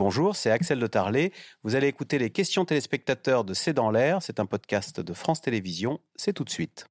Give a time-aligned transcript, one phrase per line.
[0.00, 1.30] Bonjour, c'est Axel de Tarlet.
[1.62, 4.22] Vous allez écouter les questions téléspectateurs de C'est dans l'air.
[4.22, 6.00] C'est un podcast de France Télévisions.
[6.16, 6.86] C'est tout de suite.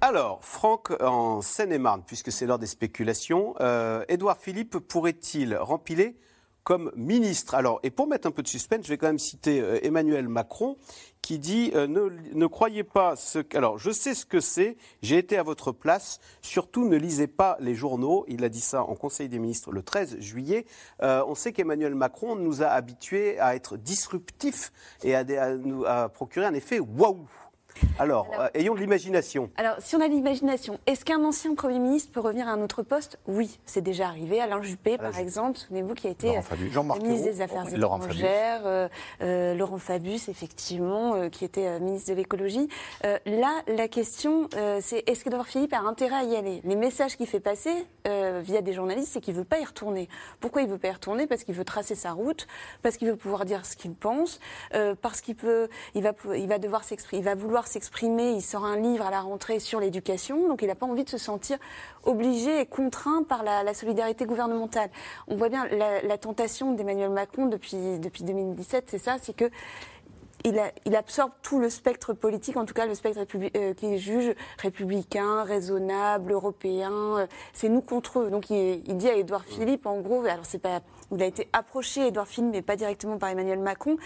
[0.00, 6.16] Alors, Franck, en Seine-et-Marne, puisque c'est l'heure des spéculations, euh, Édouard Philippe pourrait-il rempiler
[6.64, 7.54] comme ministre.
[7.54, 10.28] Alors, et pour mettre un peu de suspense, je vais quand même citer euh, Emmanuel
[10.28, 10.76] Macron
[11.20, 13.38] qui dit euh, ne, croyez pas ce.
[13.54, 17.56] Alors, je sais ce que c'est, j'ai été à votre place, surtout ne lisez pas
[17.60, 18.24] les journaux.
[18.28, 20.64] Il a dit ça en Conseil des ministres le 13 juillet.
[21.02, 24.72] Euh, on sait qu'Emmanuel Macron nous a habitués à être disruptifs
[25.02, 25.24] et à,
[25.86, 27.26] à procurer un effet waouh.
[27.98, 29.50] Alors, euh, ayons de l'imagination.
[29.56, 32.62] Alors, si on a de l'imagination, est-ce qu'un ancien Premier ministre peut revenir à un
[32.62, 33.18] autre poste?
[33.26, 34.40] Oui, c'est déjà arrivé.
[34.40, 36.40] Alain Juppé, par exemple, souvenez-vous, qui a été euh,
[37.02, 38.62] ministre des Affaires étrangères.
[38.64, 38.88] Euh,
[39.22, 42.68] euh, Laurent Fabius, effectivement, euh, qui était ministre de l'écologie.
[43.02, 44.48] là, la question,
[44.80, 46.60] c'est est-ce qu'Edouard Philippe a intérêt à y aller?
[46.64, 47.72] Les messages qu'il fait passer
[48.04, 50.08] via des journalistes, c'est qu'il ne veut pas y retourner.
[50.40, 51.26] Pourquoi il ne veut pas y retourner?
[51.26, 52.46] Parce qu'il veut tracer sa route,
[52.82, 54.40] parce qu'il veut pouvoir dire ce qu'il pense,
[55.00, 58.32] parce qu'il peut, il va, il va devoir s'exprimer, il va vouloir s'exprimer.
[58.32, 61.10] Il sort un livre à la rentrée sur l'éducation, donc il n'a pas envie de
[61.10, 61.58] se sentir
[62.04, 64.90] obligé et contraint par la, solidarité gouvernementale.
[65.28, 69.50] On voit bien la, tentation d'Emmanuel Macron depuis, depuis 2017, c'est ça, c'est que
[70.44, 73.20] il, absorbe tout le spectre politique, en tout cas le spectre
[73.56, 76.92] euh, qu'il juge républicain, raisonnable, européen.
[76.92, 78.30] Euh, c'est nous contre eux.
[78.30, 81.48] Donc il, il dit à Édouard Philippe, en gros, alors c'est pas il a été
[81.52, 83.96] approché, Edouard Philippe, mais pas directement par Emmanuel Macron.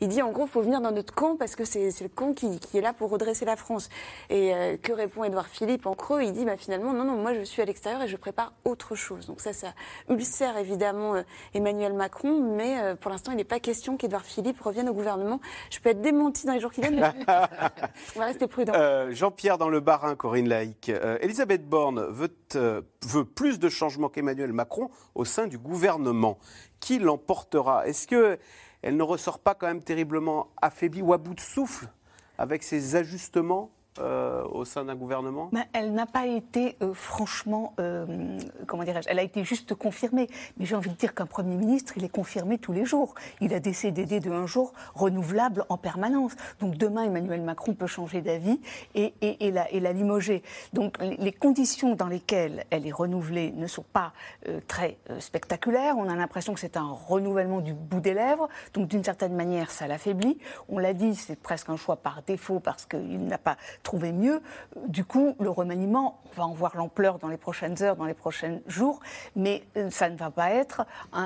[0.00, 2.32] Il dit en gros, il faut venir dans notre camp parce que c'est le camp
[2.32, 3.88] qui, est là pour redresser la France.
[4.30, 6.22] Et euh, que répond Edouard Philippe en creux?
[6.22, 8.94] Il dit bah, finalement, non, non, moi je suis à l'extérieur et je prépare autre
[8.94, 9.26] chose.
[9.26, 9.68] Donc ça, ça
[10.08, 11.22] ulcère évidemment euh,
[11.54, 15.40] Emmanuel Macron, mais euh, pour l'instant, il n'est pas question qu'Edouard Philippe revienne au gouvernement.
[15.70, 17.24] Je peux être démenti dans les jours qui viennent, mais
[18.16, 18.72] on va rester prudent.
[19.10, 20.90] Jean-Pierre dans le Barin, Corinne Laïc.
[21.20, 26.38] Elisabeth Borne veut, veut plus de changements qu'Emmanuel Macron au sein du gouvernement
[26.80, 27.86] qui l'emportera?
[27.86, 31.88] Est-ce qu'elle ne ressort pas quand même terriblement affaiblie ou à bout de souffle
[32.38, 33.70] avec ces ajustements?
[33.98, 39.18] Euh, au sein d'un gouvernement Elle n'a pas été euh, franchement, euh, comment dirais-je, elle
[39.18, 40.28] a été juste confirmée.
[40.58, 43.14] Mais j'ai envie de dire qu'un Premier ministre, il est confirmé tous les jours.
[43.40, 46.32] Il a des CDD de un jour renouvelables en permanence.
[46.60, 48.60] Donc demain, Emmanuel Macron peut changer d'avis
[48.94, 49.12] et,
[49.50, 50.42] la, limoger.
[50.72, 54.12] Donc les conditions dans lesquelles elle est renouvelée ne sont pas
[54.66, 55.96] très spectaculaires.
[55.96, 58.48] On a l'impression que c'est un renouvellement du bout des lèvres.
[58.74, 60.38] Donc d'une certaine manière, ça l'affaiblit.
[60.68, 64.42] On l'a dit, c'est presque un choix par défaut parce qu'il n'a pas trouver mieux.
[64.88, 68.14] Du coup, le remaniement, on va en voir l'ampleur dans les prochaines heures, dans les
[68.14, 68.98] prochains jours,
[69.36, 70.84] mais euh, ça ne va pas être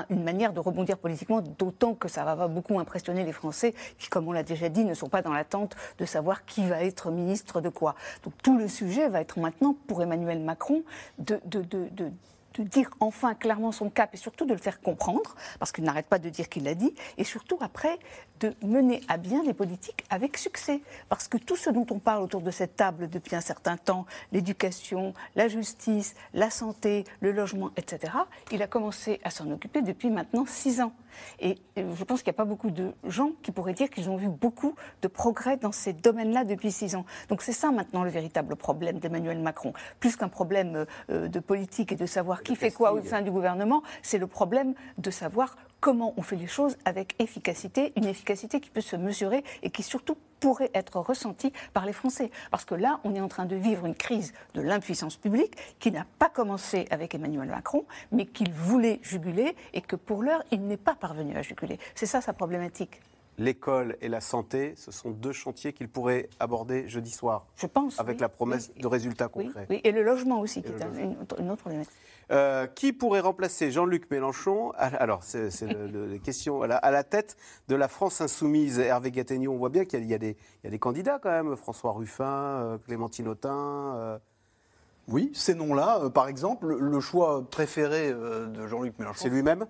[0.09, 4.27] une manière de rebondir politiquement, d'autant que ça va beaucoup impressionner les Français qui, comme
[4.27, 7.61] on l'a déjà dit, ne sont pas dans l'attente de savoir qui va être ministre
[7.61, 7.95] de quoi.
[8.23, 10.83] Donc tout le sujet va être maintenant pour Emmanuel Macron
[11.17, 11.41] de,
[12.55, 16.07] de dire enfin clairement son cap et surtout de le faire comprendre, parce qu'il n'arrête
[16.07, 17.99] pas de dire qu'il l'a dit, et surtout après
[18.39, 20.81] de mener à bien les politiques avec succès.
[21.09, 24.05] Parce que tout ce dont on parle autour de cette table depuis un certain temps,
[24.31, 28.13] l'éducation, la justice, la santé, le logement, etc.,
[28.51, 30.93] il a commencé à s'en occuper depuis maintenant six ans.
[31.39, 34.17] Et je pense qu'il n'y a pas beaucoup de gens qui pourraient dire qu'ils ont
[34.17, 37.05] vu beaucoup de progrès dans ces domaines-là depuis six ans.
[37.29, 39.73] Donc c'est ça maintenant le véritable problème d'Emmanuel Macron.
[39.99, 43.31] Plus qu'un problème euh, de politique et de savoir qui fait quoi au sein du
[43.31, 48.59] gouvernement, c'est le problème de savoir comment on fait les choses avec efficacité, une efficacité
[48.59, 52.31] qui peut se mesurer et qui surtout pourrait être ressentie par les Français.
[52.51, 55.91] Parce que là, on est en train de vivre une crise de l'impuissance publique qui
[55.91, 60.65] n'a pas commencé avec Emmanuel Macron, mais qu'il voulait juguler et que pour l'heure, il
[60.65, 61.79] n'est pas parvenu à juguler.
[61.95, 63.01] C'est ça sa problématique
[63.41, 67.47] l'école et la santé, ce sont deux chantiers qu'il pourrait aborder jeudi soir.
[67.55, 67.99] Je pense.
[67.99, 69.67] Avec la promesse de résultats concrets.
[69.69, 71.93] Oui, et le logement aussi, qui est une, autre problématique.
[72.31, 77.35] Euh, qui pourrait remplacer Jean-Luc Mélenchon Alors, c'est la question à la, tête
[77.67, 78.79] de la France insoumise.
[78.79, 80.35] Hervé Gattegnon, on voit bien qu'il y, a des
[80.79, 81.55] candidats quand même.
[81.57, 83.95] François Ruffin, euh, Clémentine Autain.
[83.97, 84.17] Euh.
[85.09, 89.19] Oui, ces noms-là, par exemple, le choix préféré de Jean-Luc Mélenchon.
[89.23, 89.65] C'est lui-même?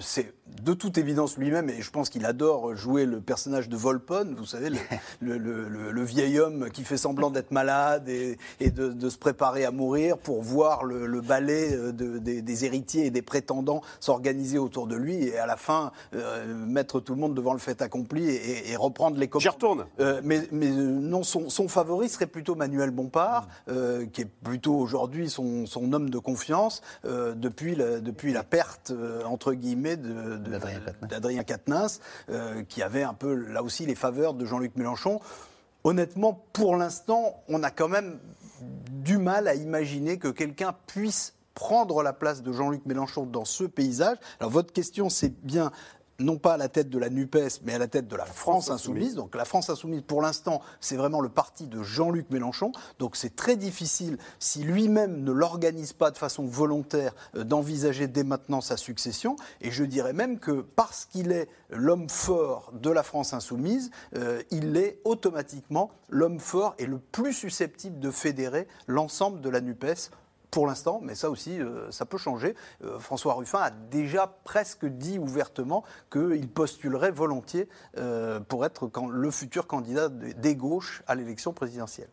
[0.00, 0.32] C'est
[0.62, 4.46] de toute évidence lui-même, et je pense qu'il adore jouer le personnage de Volpone, vous
[4.46, 4.70] savez,
[5.20, 8.38] le, vieil homme qui fait semblant d'être malade et,
[8.70, 13.82] de, se préparer à mourir pour voir le, ballet euh, des, héritiers et des prétendants
[14.00, 17.58] s'organiser autour de lui et à la fin euh, mettre tout le monde devant le
[17.58, 19.42] fait accompli et, reprendre les commandes.
[19.42, 19.86] J'y retourne.
[20.00, 23.48] Euh, mais, non, son, favori serait plutôt Manuel Bompard,
[24.12, 28.92] qui est plutôt aujourd'hui son, homme de confiance depuis, la, depuis la perte
[29.26, 32.00] entre guillemets d'Adrien Quatennens,
[32.30, 35.20] euh, qui avait un peu là aussi les faveurs de Jean-Luc Mélenchon.
[35.84, 38.18] Honnêtement, pour l'instant, on a quand même
[38.90, 43.64] du mal à imaginer que quelqu'un puisse prendre la place de Jean-Luc Mélenchon dans ce
[43.64, 44.16] paysage.
[44.38, 45.72] Alors votre question, c'est bien
[46.20, 48.70] non pas à la tête de la NUPES, mais à la tête de la France
[48.70, 49.14] insoumise.
[49.14, 52.72] Donc la France insoumise, pour l'instant, c'est vraiment le parti de Jean-Luc Mélenchon.
[52.98, 58.24] Donc c'est très difficile, si lui-même ne l'organise pas de façon volontaire, euh, d'envisager dès
[58.24, 59.36] maintenant sa succession.
[59.60, 64.42] Et je dirais même que parce qu'il est l'homme fort de la France insoumise, euh,
[64.50, 70.10] il est automatiquement l'homme fort et le plus susceptible de fédérer l'ensemble de la NUPES
[70.50, 72.54] pour l'instant, mais ça aussi, euh, ça peut changer.
[72.82, 77.68] Euh, François Ruffin a déjà presque dit ouvertement qu'il postulerait volontiers
[77.98, 82.08] euh, pour être le futur candidat des gauches à l'élection présidentielle.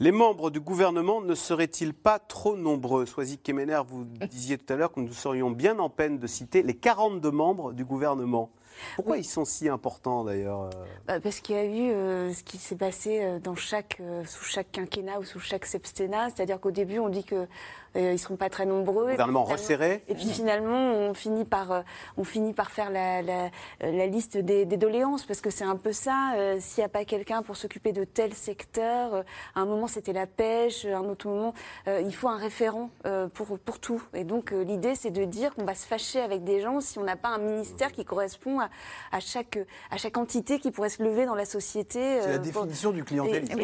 [0.00, 3.04] Les membres du gouvernement ne seraient-ils pas trop nombreux?
[3.04, 6.62] Soisy Kemener, vous disiez tout à l'heure que nous serions bien en peine de citer
[6.62, 8.50] les 42 membres du gouvernement.
[8.96, 10.70] Pourquoi ils sont si importants d'ailleurs euh
[11.06, 14.44] bah, Parce qu'il y a eu euh, ce qui s'est passé euh, dans chaque, sous
[14.44, 16.30] chaque quinquennat ou sous chaque septennat.
[16.30, 17.46] C'est-à-dire qu'au début, on dit que
[17.94, 19.10] ils ne seront pas très nombreux.
[19.10, 20.04] Gouvernement resserré.
[20.08, 21.82] Et puis finalement, on finit par,
[22.16, 26.34] on finit par faire la, la, liste des, doléances, parce que c'est un peu ça.
[26.60, 29.24] S'il n'y a pas quelqu'un pour s'occuper de tel secteur,
[29.54, 31.54] à un moment c'était la pêche, à un autre moment,
[31.86, 32.90] il faut un référent
[33.34, 34.02] pour, pour tout.
[34.14, 37.04] Et donc l'idée, c'est de dire qu'on va se fâcher avec des gens si on
[37.04, 38.67] n'a pas un ministère qui correspond à
[39.12, 39.58] à, chaque,
[39.90, 42.20] à chaque entité qui pourrait se lever dans la société.
[42.20, 43.58] C'est la euh, définition du clientélisme.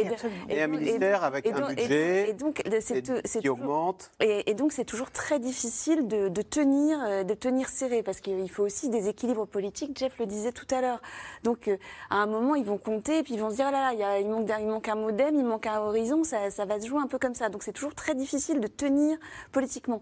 [0.48, 2.34] Et, un ministère avec un budget
[3.40, 4.10] qui augmente.
[4.20, 8.64] Et, donc c'est toujours très difficile de, tenir, euh, de tenir serré parce qu'il faut
[8.64, 9.98] aussi des équilibres politiques.
[9.98, 11.00] Jeff le disait tout à l'heure.
[11.42, 11.76] Donc euh,
[12.10, 14.20] à un moment ils vont compter et puis ils vont se dire ah là, là
[14.20, 17.00] il, manque, il manque un modem, il manque un horizon, ça, ça va se jouer
[17.02, 17.48] un peu comme ça.
[17.48, 19.18] Donc c'est toujours très difficile de tenir
[19.52, 20.00] politiquement.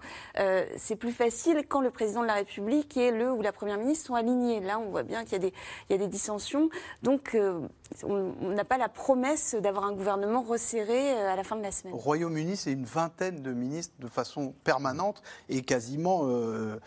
[0.77, 4.07] c'est plus facile quand le président de la République et le ou la première ministre
[4.07, 4.61] sont alignés.
[4.61, 5.53] Là on voit bien qu'il y,
[5.91, 6.69] y, a des dissensions.
[7.03, 7.61] Donc, euh,
[8.05, 11.71] on n'a pas la promesse d'avoir un gouvernement resserré euh, à la fin de la
[11.71, 11.95] semaine.
[11.95, 16.79] Au Royaume-Uni, c'est une vingtaine de ministres de façon permanente et quasiment, euh,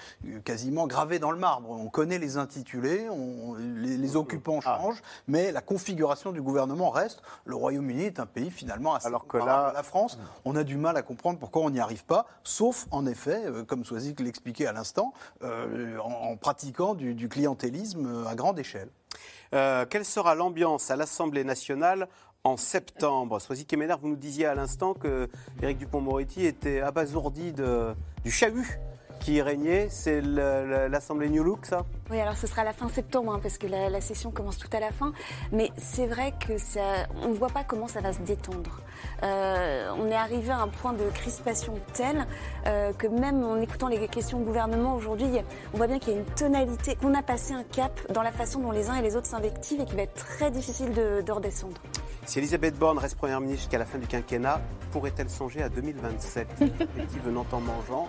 [0.44, 1.70] quasiment gravée dans le marbre.
[1.70, 4.80] On connaît les intitulés, on, les, occupants ah.
[4.80, 7.22] changent, mais la configuration du gouvernement reste.
[7.46, 10.18] Le Royaume-Uni est un pays finalement assez Alors que là, à la France.
[10.46, 13.84] On a du mal à comprendre pourquoi on n'y arrive pas, sauf en effet, comme
[13.84, 18.90] Soazic l'expliquait à l'instant, en, pratiquant du, du clientélisme euh, à grande échelle.
[19.54, 22.08] Euh, quelle sera l'ambiance à l'Assemblée nationale
[22.44, 23.40] en septembre?
[23.40, 25.30] Soisy Kemener, vous nous disiez à l'instant que
[25.62, 28.80] Éric Dupont-Moretti était abasourdi du chahut
[29.26, 31.84] qui régnait, c'est l'Assemblée New Look, ça?
[32.12, 34.80] Oui, alors ce sera la fin septembre, hein, parce que la, session commence tout à
[34.80, 35.14] la fin.
[35.52, 38.82] Mais c'est vrai que ça, on ne voit pas comment ça va se détendre.
[39.24, 42.28] Euh, on est arrivé à un point de crispation tel
[42.68, 45.40] euh, que même en écoutant les questions au gouvernement aujourd'hui,
[45.74, 48.32] on voit bien qu'il y a une tonalité, qu'on a passé un cap dans la
[48.32, 51.22] façon dont les uns et les autres s'invectivent et qu'il va être très difficile de,
[51.22, 51.82] de redescendre.
[52.28, 54.62] Si Elisabeth Borne reste Première ministre jusqu'à la fin du quinquennat,
[54.92, 56.48] pourrait-elle songer à 2027
[57.26, 58.08] venant en mangeant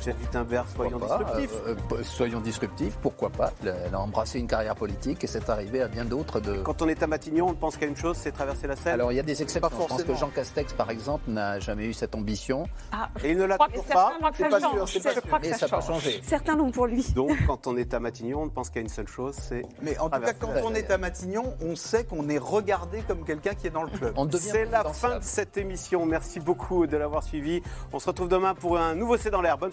[0.00, 1.52] Jeff Wittenberg, soyons disruptifs.
[1.66, 5.82] Euh, euh, soyons disruptifs, pourquoi pas Elle a embrassé une carrière politique et c'est arrivé
[5.82, 6.58] à bien d'autres de.
[6.62, 8.94] Quand on est à Matignon, on pense qu'à une chose, c'est traverser la Seine.
[8.94, 9.70] Alors il y a des exceptions.
[9.70, 12.66] Je pense que Jean Castex, par exemple, n'a jamais eu cette ambition.
[12.92, 14.12] Ah, et il ne l'a toujours pas.
[14.34, 14.88] C'est pas sûr.
[14.88, 15.22] C'est pas sûr.
[15.42, 16.20] Mais ça, peut changer.
[16.22, 17.04] Certains l'ont pour lui.
[17.14, 19.64] Donc quand on est à Matignon, on ne pense qu'à une seule chose, c'est.
[19.82, 23.24] Mais en tout cas, quand on est à Matignon, on sait qu'on est regardé comme
[23.24, 24.14] quelqu'un qui est dans le club.
[24.38, 26.06] C'est la fin de cette émission.
[26.06, 27.62] Merci beaucoup de l'avoir suivi.
[27.92, 29.58] On se retrouve demain pour un nouveau C'est dans l'air.
[29.58, 29.72] Bonne